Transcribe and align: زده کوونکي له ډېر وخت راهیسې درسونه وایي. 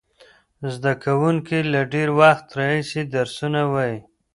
زده 0.73 0.93
کوونکي 1.03 1.57
له 1.73 1.81
ډېر 1.93 2.09
وخت 2.21 2.45
راهیسې 2.57 3.01
درسونه 3.15 3.61
وایي. 3.73 3.97